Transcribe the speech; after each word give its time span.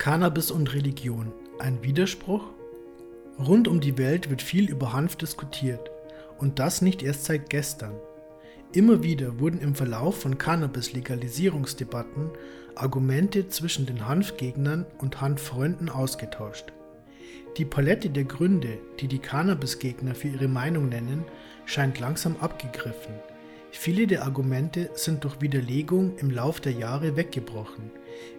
Cannabis 0.00 0.50
und 0.50 0.72
Religion. 0.72 1.30
Ein 1.58 1.82
Widerspruch? 1.82 2.44
Rund 3.38 3.68
um 3.68 3.80
die 3.80 3.98
Welt 3.98 4.30
wird 4.30 4.40
viel 4.40 4.70
über 4.70 4.94
Hanf 4.94 5.16
diskutiert. 5.16 5.90
Und 6.38 6.58
das 6.58 6.80
nicht 6.80 7.02
erst 7.02 7.26
seit 7.26 7.50
gestern. 7.50 7.92
Immer 8.72 9.02
wieder 9.02 9.40
wurden 9.40 9.60
im 9.60 9.74
Verlauf 9.74 10.18
von 10.22 10.38
Cannabis-Legalisierungsdebatten 10.38 12.30
Argumente 12.76 13.48
zwischen 13.48 13.84
den 13.84 14.08
Hanfgegnern 14.08 14.86
und 14.96 15.20
Hanffreunden 15.20 15.90
ausgetauscht. 15.90 16.72
Die 17.58 17.66
Palette 17.66 18.08
der 18.08 18.24
Gründe, 18.24 18.78
die 19.00 19.06
die 19.06 19.18
Cannabis-Gegner 19.18 20.14
für 20.14 20.28
ihre 20.28 20.48
Meinung 20.48 20.88
nennen, 20.88 21.26
scheint 21.66 22.00
langsam 22.00 22.36
abgegriffen. 22.40 23.16
Viele 23.70 24.06
der 24.06 24.24
Argumente 24.24 24.88
sind 24.94 25.24
durch 25.24 25.42
Widerlegung 25.42 26.16
im 26.16 26.30
Lauf 26.30 26.58
der 26.58 26.72
Jahre 26.72 27.16
weggebrochen 27.16 27.90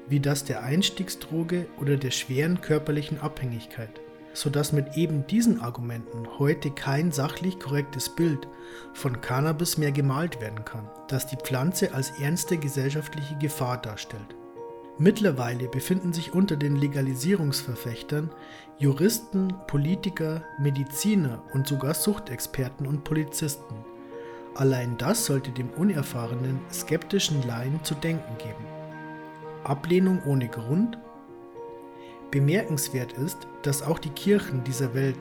wie 0.07 0.19
das 0.19 0.43
der 0.43 0.63
Einstiegsdroge 0.63 1.67
oder 1.79 1.97
der 1.97 2.11
schweren 2.11 2.61
körperlichen 2.61 3.19
Abhängigkeit, 3.19 4.01
sodass 4.33 4.71
mit 4.71 4.97
eben 4.97 5.25
diesen 5.27 5.61
Argumenten 5.61 6.27
heute 6.39 6.71
kein 6.71 7.11
sachlich 7.11 7.59
korrektes 7.59 8.09
Bild 8.09 8.47
von 8.93 9.21
Cannabis 9.21 9.77
mehr 9.77 9.91
gemalt 9.91 10.41
werden 10.41 10.65
kann, 10.65 10.89
das 11.07 11.27
die 11.27 11.37
Pflanze 11.37 11.93
als 11.93 12.19
ernste 12.19 12.57
gesellschaftliche 12.57 13.37
Gefahr 13.37 13.77
darstellt. 13.77 14.35
Mittlerweile 14.97 15.67
befinden 15.67 16.13
sich 16.13 16.33
unter 16.33 16.55
den 16.55 16.75
Legalisierungsverfechtern 16.75 18.29
Juristen, 18.77 19.53
Politiker, 19.65 20.43
Mediziner 20.59 21.41
und 21.53 21.67
sogar 21.67 21.93
Suchtexperten 21.93 22.85
und 22.85 23.03
Polizisten. 23.03 23.75
Allein 24.53 24.97
das 24.97 25.25
sollte 25.25 25.51
dem 25.51 25.69
unerfahrenen, 25.71 26.59
skeptischen 26.71 27.41
Laien 27.47 27.83
zu 27.83 27.95
denken 27.95 28.37
geben. 28.37 28.80
Ablehnung 29.63 30.21
ohne 30.25 30.47
Grund? 30.47 30.97
Bemerkenswert 32.31 33.13
ist, 33.13 33.47
dass 33.61 33.81
auch 33.81 33.99
die 33.99 34.09
Kirchen 34.09 34.63
dieser 34.63 34.93
Welt 34.93 35.17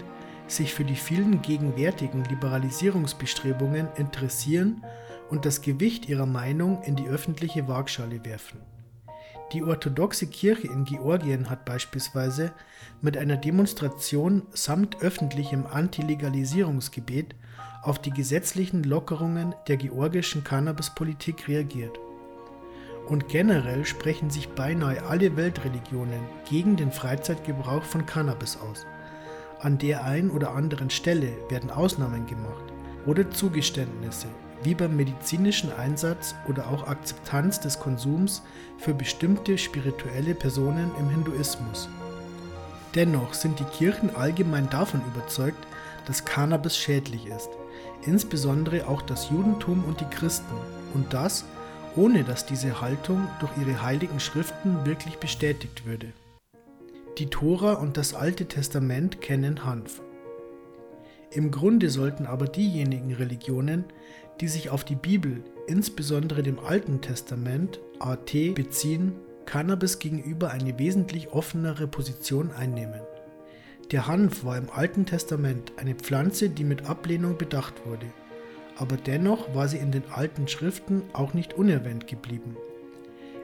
sich 0.47 0.75
für 0.75 0.85
die 0.85 0.97
vielen 0.97 1.43
gegenwärtigen 1.43 2.25
Liberalisierungsbestrebungen 2.25 3.89
interessieren 3.97 4.85
und 5.29 5.45
das 5.45 5.63
Gewicht 5.63 6.09
ihrer 6.09 6.27
Meinung 6.27 6.83
in 6.83 6.97
die 6.97 7.07
öffentliche 7.07 7.69
Waagschale 7.69 8.25
werfen. 8.25 8.61
Die 9.53 9.65
orthodoxe 9.65 10.29
Kirche 10.29 10.69
in 10.69 10.85
Georgien 10.85 11.51
hat 11.51 11.65
beispielsweise 11.65 12.53
mit 13.01 13.17
einer 13.17 13.37
Demonstration 13.37 14.43
samt 14.53 15.03
öffentlichem 15.03 15.67
Anti-Legalisierungsgebet 15.67 17.35
auf 17.83 18.01
die 18.01 18.11
gesetzlichen 18.11 18.85
Lockerungen 18.85 19.55
der 19.67 19.77
georgischen 19.77 20.45
Cannabispolitik 20.45 21.49
reagiert. 21.49 21.99
Und 23.09 23.29
generell 23.29 23.85
sprechen 23.85 24.31
sich 24.31 24.49
beinahe 24.51 25.03
alle 25.03 25.37
Weltreligionen 25.37 26.21
gegen 26.49 26.77
den 26.77 26.93
Freizeitgebrauch 26.93 27.83
von 27.83 28.07
Cannabis 28.07 28.57
aus. 28.57 28.87
An 29.61 29.79
der 29.79 30.05
einen 30.05 30.31
oder 30.31 30.53
anderen 30.53 30.91
Stelle 30.91 31.33
werden 31.49 31.71
Ausnahmen 31.71 32.27
gemacht 32.27 32.73
oder 33.07 33.31
Zugeständnisse, 33.31 34.29
wie 34.63 34.75
beim 34.75 34.97
medizinischen 34.97 35.73
Einsatz 35.73 36.35
oder 36.49 36.69
auch 36.69 36.87
Akzeptanz 36.87 37.61
des 37.61 37.79
Konsums 37.81 38.43
für 38.79 38.95
bestimmte 38.95 39.59
spirituelle 39.59 40.35
Personen 40.35 40.91
im 40.99 41.09
Hinduismus. 41.09 41.89
Dennoch 42.95 43.35
sind 43.35 43.59
die 43.61 43.65
Kirchen 43.65 44.15
allgemein 44.15 44.69
davon 44.71 45.01
überzeugt, 45.15 45.67
dass 46.07 46.25
Cannabis 46.25 46.77
schädlich 46.77 47.27
ist, 47.27 47.51
insbesondere 48.03 48.89
auch 48.89 49.03
das 49.03 49.31
Judentum 49.31 49.85
und 49.85 50.01
die 50.01 50.09
Christen, 50.17 50.55
und 50.95 51.13
das, 51.13 51.45
ohne 51.97 52.25
dass 52.25 52.47
diese 52.47 52.81
Haltung 52.81 53.27
durch 53.41 53.51
ihre 53.61 53.83
heiligen 53.83 54.21
Schriften 54.21 54.85
wirklich 54.85 55.17
bestätigt 55.17 55.87
würde. 55.87 56.13
Die 57.19 57.27
Tora 57.27 57.75
und 57.75 57.97
das 57.97 58.15
Alte 58.15 58.47
Testament 58.47 59.21
kennen 59.21 59.65
Hanf. 59.65 60.01
Im 61.33 61.51
Grunde 61.51 61.91
sollten 61.91 62.27
aber 62.27 62.47
diejenigen 62.47 63.13
Religionen, 63.13 63.85
die 64.41 64.49
sich 64.49 64.71
auf 64.71 64.85
die 64.85 64.95
Bibel, 64.95 65.43
insbesondere 65.67 66.43
dem 66.43 66.59
Alten 66.59 67.01
Testament, 67.01 67.81
AT, 67.99 68.33
beziehen, 68.55 69.15
Cannabis 69.45 69.99
gegenüber 69.99 70.51
eine 70.51 70.79
wesentlich 70.79 71.33
offenere 71.33 71.87
Position 71.87 72.53
einnehmen. 72.53 73.01
Der 73.91 74.07
Hanf 74.07 74.45
war 74.45 74.57
im 74.57 74.71
Alten 74.71 75.07
Testament 75.07 75.73
eine 75.77 75.95
Pflanze, 75.95 76.49
die 76.49 76.65
mit 76.65 76.89
Ablehnung 76.89 77.37
bedacht 77.37 77.75
wurde 77.85 78.07
aber 78.81 78.97
dennoch 78.97 79.55
war 79.55 79.69
sie 79.69 79.77
in 79.77 79.93
den 79.93 80.05
alten 80.11 80.49
Schriften 80.49 81.03
auch 81.13 81.35
nicht 81.35 81.53
unerwähnt 81.53 82.07
geblieben. 82.07 82.57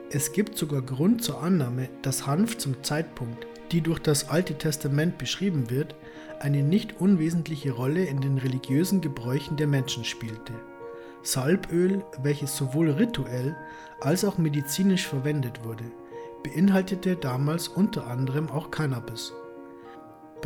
Es 0.09 0.31
gibt 0.31 0.57
sogar 0.57 0.81
Grund 0.81 1.23
zur 1.23 1.43
Annahme, 1.43 1.89
dass 2.01 2.25
Hanf 2.25 2.57
zum 2.57 2.83
Zeitpunkt, 2.83 3.45
die 3.71 3.81
durch 3.81 3.99
das 3.99 4.29
Alte 4.29 4.57
Testament 4.57 5.19
beschrieben 5.19 5.69
wird, 5.69 5.93
eine 6.39 6.63
nicht 6.63 6.99
unwesentliche 6.99 7.71
Rolle 7.71 8.05
in 8.05 8.19
den 8.19 8.39
religiösen 8.39 8.99
Gebräuchen 8.99 9.57
der 9.57 9.67
Menschen 9.67 10.03
spielte. 10.03 10.53
Salböl, 11.21 12.03
welches 12.23 12.57
sowohl 12.57 12.89
rituell 12.89 13.55
als 14.01 14.25
auch 14.25 14.39
medizinisch 14.39 15.05
verwendet 15.05 15.63
wurde, 15.63 15.83
beinhaltete 16.43 17.15
damals 17.15 17.67
unter 17.67 18.07
anderem 18.07 18.49
auch 18.49 18.71
Cannabis. 18.71 19.33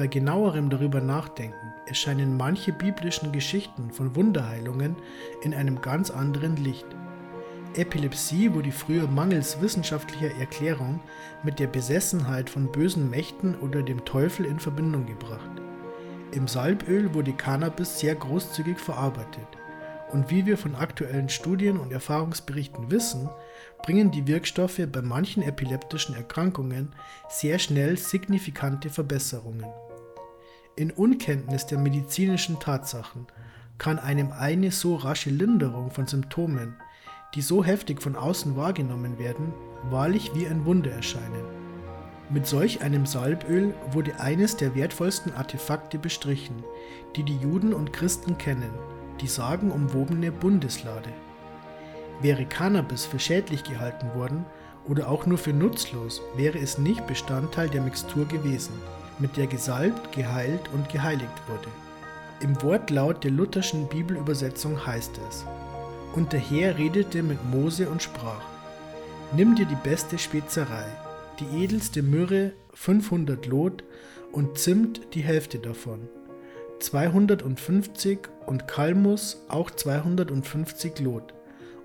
Bei 0.01 0.07
genauerem 0.07 0.71
darüber 0.71 0.99
nachdenken 0.99 1.73
erscheinen 1.85 2.35
manche 2.35 2.73
biblischen 2.73 3.31
Geschichten 3.31 3.91
von 3.91 4.15
Wunderheilungen 4.15 4.95
in 5.43 5.53
einem 5.53 5.79
ganz 5.79 6.09
anderen 6.09 6.55
Licht. 6.55 6.87
Epilepsie 7.75 8.51
wurde 8.51 8.71
früher 8.71 9.05
mangels 9.05 9.61
wissenschaftlicher 9.61 10.35
Erklärung 10.39 11.01
mit 11.43 11.59
der 11.59 11.67
Besessenheit 11.67 12.49
von 12.49 12.71
bösen 12.71 13.11
Mächten 13.11 13.53
oder 13.59 13.83
dem 13.83 14.03
Teufel 14.03 14.47
in 14.47 14.59
Verbindung 14.59 15.05
gebracht. 15.05 15.61
Im 16.31 16.47
Salböl 16.47 17.13
wurde 17.13 17.33
Cannabis 17.33 17.99
sehr 17.99 18.15
großzügig 18.15 18.79
verarbeitet. 18.79 19.45
Und 20.11 20.31
wie 20.31 20.47
wir 20.47 20.57
von 20.57 20.73
aktuellen 20.73 21.29
Studien 21.29 21.77
und 21.77 21.93
Erfahrungsberichten 21.93 22.89
wissen, 22.89 23.29
bringen 23.83 24.09
die 24.09 24.25
Wirkstoffe 24.25 24.81
bei 24.91 25.03
manchen 25.03 25.43
epileptischen 25.43 26.15
Erkrankungen 26.15 26.91
sehr 27.29 27.59
schnell 27.59 27.99
signifikante 27.99 28.89
Verbesserungen. 28.89 29.63
In 30.77 30.89
Unkenntnis 30.89 31.65
der 31.65 31.77
medizinischen 31.77 32.57
Tatsachen 32.61 33.27
kann 33.77 33.99
einem 33.99 34.31
eine 34.31 34.71
so 34.71 34.95
rasche 34.95 35.29
Linderung 35.29 35.91
von 35.91 36.07
Symptomen, 36.07 36.77
die 37.35 37.41
so 37.41 37.61
heftig 37.61 38.01
von 38.01 38.15
außen 38.15 38.55
wahrgenommen 38.55 39.19
werden, 39.19 39.53
wahrlich 39.89 40.33
wie 40.33 40.47
ein 40.47 40.63
Wunder 40.63 40.91
erscheinen. 40.91 41.43
Mit 42.29 42.47
solch 42.47 42.81
einem 42.81 43.05
Salböl 43.05 43.73
wurde 43.91 44.21
eines 44.21 44.55
der 44.55 44.73
wertvollsten 44.73 45.33
Artefakte 45.33 45.99
bestrichen, 45.99 46.63
die 47.17 47.23
die 47.23 47.37
Juden 47.37 47.73
und 47.73 47.91
Christen 47.91 48.37
kennen, 48.37 48.71
die 49.19 49.27
sagenumwobene 49.27 50.31
Bundeslade. 50.31 51.09
Wäre 52.21 52.45
Cannabis 52.45 53.05
für 53.05 53.19
schädlich 53.19 53.65
gehalten 53.65 54.13
worden 54.15 54.45
oder 54.87 55.09
auch 55.09 55.25
nur 55.25 55.37
für 55.37 55.53
nutzlos, 55.53 56.21
wäre 56.37 56.59
es 56.59 56.77
nicht 56.77 57.05
Bestandteil 57.07 57.67
der 57.67 57.81
Mixtur 57.81 58.25
gewesen, 58.25 58.73
mit 59.19 59.37
der 59.37 59.47
gesalbt, 59.47 60.11
geheilt 60.11 60.69
und 60.73 60.89
geheiligt 60.89 61.41
wurde. 61.47 61.67
Im 62.41 62.59
Wortlaut 62.63 63.23
der 63.23 63.31
lutherschen 63.31 63.87
Bibelübersetzung 63.87 64.85
heißt 64.85 65.19
es, 65.29 65.45
Und 66.13 66.33
der 66.33 66.39
Herr 66.39 66.77
redete 66.77 67.21
mit 67.21 67.43
Mose 67.49 67.87
und 67.89 68.01
sprach, 68.01 68.41
Nimm 69.33 69.55
dir 69.55 69.65
die 69.65 69.77
beste 69.83 70.17
Spezerei, 70.17 70.85
die 71.39 71.63
edelste 71.63 72.01
Myrrhe 72.01 72.53
500 72.73 73.45
Lot 73.45 73.83
und 74.31 74.57
Zimt 74.57 75.13
die 75.13 75.21
Hälfte 75.21 75.59
davon, 75.59 76.09
250 76.79 78.19
und 78.47 78.67
Kalmus 78.67 79.45
auch 79.47 79.69
250 79.69 80.99
Lot 80.99 81.33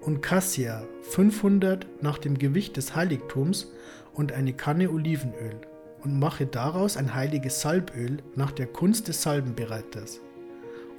und 0.01 0.23
Cassia 0.23 0.85
500 1.03 1.87
nach 2.03 2.19
dem 2.19 2.39
Gewicht 2.39 2.77
des 2.77 2.97
Heiligtums 2.97 3.71
und 4.15 4.33
eine 4.33 4.55
Kanne 4.55 4.91
Olivenöl 4.91 5.61
und 6.07 6.21
mache 6.21 6.47
daraus 6.47 6.97
ein 6.97 7.17
heiliges 7.17 7.61
Salböl 7.61 8.19
nach 8.37 8.53
der 8.53 8.69
Kunst 8.69 9.09
des 9.09 9.23
Salbenbereiters. 9.23 10.21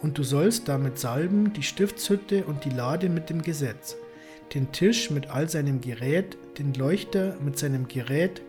Und 0.01 0.17
du 0.17 0.23
sollst 0.23 0.67
damit 0.67 0.99
salben 0.99 1.53
die 1.53 1.63
Stiftshütte 1.63 2.43
und 2.43 2.65
die 2.65 2.71
Lade 2.71 3.07
mit 3.07 3.29
dem 3.29 3.41
Gesetz, 3.41 3.95
den 4.53 4.73
Tisch 4.73 5.09
mit 5.09 5.29
all 5.29 5.47
seinem 5.47 5.79
Gerät, 5.79 6.37
den 6.59 6.73
Leuchter 6.73 7.37
mit 7.41 7.57
seinem 7.57 7.87
Gerät, 7.87 8.41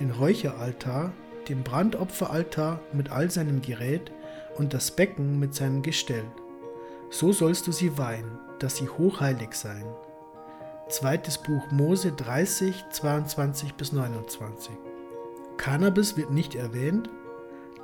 den 0.00 0.10
Räucheraltar, 0.10 1.14
den 1.48 1.62
Brandopferaltar 1.62 2.80
mit 2.92 3.10
all 3.10 3.30
seinem 3.30 3.62
Gerät 3.62 4.12
und 4.58 4.74
das 4.74 4.90
Becken 4.90 5.38
mit 5.38 5.54
seinem 5.54 5.80
Gestell. 5.80 6.24
So 7.08 7.32
sollst 7.32 7.66
du 7.66 7.72
sie 7.72 7.96
weihen, 7.96 8.38
dass 8.58 8.76
sie 8.76 8.88
hochheilig 8.88 9.54
seien. 9.54 9.86
Zweites 10.90 11.38
Buch 11.38 11.70
Mose 11.70 12.12
30, 12.12 12.84
22 12.90 13.74
bis 13.74 13.92
29. 13.92 14.91
Cannabis 15.62 16.16
wird 16.16 16.32
nicht 16.32 16.56
erwähnt, 16.56 17.08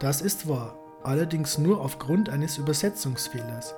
das 0.01 0.21
ist 0.21 0.49
wahr, 0.49 0.77
allerdings 1.05 1.59
nur 1.59 1.81
aufgrund 1.81 2.29
eines 2.29 2.59
Übersetzungsfehlers. 2.59 3.77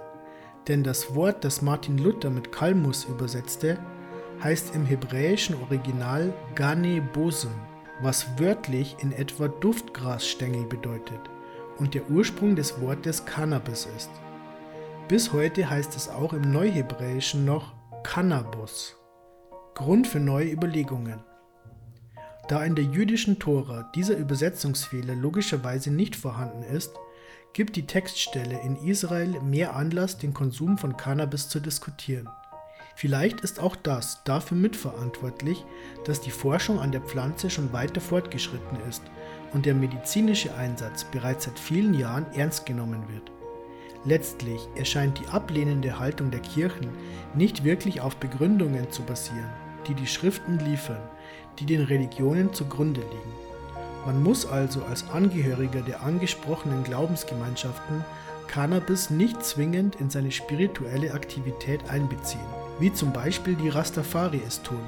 Denn 0.68 0.82
das 0.82 1.14
Wort, 1.14 1.44
das 1.44 1.60
Martin 1.60 1.98
Luther 1.98 2.30
mit 2.30 2.50
Kalmus 2.50 3.04
übersetzte, 3.04 3.78
heißt 4.42 4.74
im 4.74 4.86
hebräischen 4.86 5.54
Original 5.56 6.32
Gane 6.54 7.02
Bosem. 7.12 7.52
was 8.00 8.26
wörtlich 8.38 8.96
in 9.00 9.12
etwa 9.12 9.48
Duftgrasstängel 9.48 10.64
bedeutet 10.64 11.20
und 11.76 11.92
der 11.92 12.08
Ursprung 12.08 12.56
des 12.56 12.80
Wortes 12.80 13.26
Cannabis 13.26 13.86
ist. 13.98 14.10
Bis 15.08 15.34
heute 15.34 15.68
heißt 15.68 15.94
es 15.94 16.08
auch 16.08 16.32
im 16.32 16.50
Neuhebräischen 16.50 17.44
noch 17.44 17.74
Cannabis. 18.02 18.96
Grund 19.74 20.06
für 20.06 20.20
neue 20.20 20.50
Überlegungen. 20.50 21.22
Da 22.50 22.64
in 22.64 22.74
der 22.74 22.84
jüdischen 22.84 23.38
Tora 23.38 23.84
dieser 23.94 24.16
Übersetzungsfehler 24.16 25.14
logischerweise 25.14 25.92
nicht 25.92 26.16
vorhanden 26.16 26.64
ist, 26.64 26.96
gibt 27.52 27.76
die 27.76 27.86
Textstelle 27.86 28.60
in 28.64 28.74
Israel 28.74 29.40
mehr 29.40 29.76
Anlass, 29.76 30.18
den 30.18 30.34
Konsum 30.34 30.76
von 30.76 30.96
Cannabis 30.96 31.48
zu 31.48 31.60
diskutieren. 31.60 32.28
Vielleicht 32.96 33.42
ist 33.42 33.60
auch 33.60 33.76
das 33.76 34.24
dafür 34.24 34.56
mitverantwortlich, 34.56 35.64
dass 36.06 36.22
die 36.22 36.32
Forschung 36.32 36.80
an 36.80 36.90
der 36.90 37.02
Pflanze 37.02 37.50
schon 37.50 37.72
weiter 37.72 38.00
fortgeschritten 38.00 38.80
ist 38.88 39.04
und 39.52 39.64
der 39.64 39.76
medizinische 39.76 40.52
Einsatz 40.56 41.04
bereits 41.04 41.44
seit 41.44 41.56
vielen 41.56 41.94
Jahren 41.94 42.26
ernst 42.32 42.66
genommen 42.66 43.04
wird. 43.08 43.30
Letztlich 44.04 44.60
erscheint 44.74 45.20
die 45.20 45.28
ablehnende 45.28 46.00
Haltung 46.00 46.32
der 46.32 46.40
Kirchen 46.40 46.88
nicht 47.32 47.62
wirklich 47.62 48.00
auf 48.00 48.16
Begründungen 48.16 48.90
zu 48.90 49.02
basieren, 49.02 49.52
die 49.86 49.94
die 49.94 50.06
Schriften 50.06 50.58
liefern, 50.58 51.02
die 51.58 51.66
den 51.66 51.82
Religionen 51.82 52.52
zugrunde 52.52 53.00
liegen. 53.00 53.34
Man 54.06 54.22
muss 54.22 54.46
also 54.46 54.82
als 54.84 55.08
Angehöriger 55.10 55.82
der 55.82 56.02
angesprochenen 56.02 56.84
Glaubensgemeinschaften 56.84 58.04
Cannabis 58.46 59.10
nicht 59.10 59.44
zwingend 59.44 59.96
in 59.96 60.10
seine 60.10 60.32
spirituelle 60.32 61.12
Aktivität 61.12 61.80
einbeziehen 61.88 62.40
wie 62.80 62.92
zum 62.92 63.12
Beispiel 63.12 63.54
die 63.54 63.68
Rastafari 63.68 64.40
es 64.46 64.62
tun. 64.62 64.80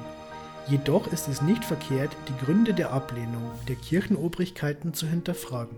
Jedoch 0.67 1.07
ist 1.07 1.27
es 1.27 1.41
nicht 1.41 1.63
verkehrt, 1.63 2.11
die 2.27 2.45
Gründe 2.45 2.73
der 2.73 2.91
Ablehnung 2.91 3.51
der 3.67 3.75
Kirchenobrigkeiten 3.75 4.93
zu 4.93 5.07
hinterfragen. 5.07 5.77